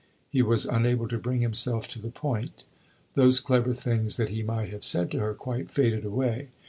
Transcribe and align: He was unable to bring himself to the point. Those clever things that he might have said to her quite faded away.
He 0.31 0.41
was 0.41 0.65
unable 0.65 1.07
to 1.09 1.19
bring 1.19 1.41
himself 1.41 1.87
to 1.89 1.99
the 2.01 2.09
point. 2.09 2.63
Those 3.13 3.39
clever 3.39 3.75
things 3.75 4.17
that 4.17 4.29
he 4.29 4.41
might 4.41 4.69
have 4.69 4.83
said 4.83 5.11
to 5.11 5.19
her 5.19 5.35
quite 5.35 5.69
faded 5.69 6.05
away. 6.05 6.47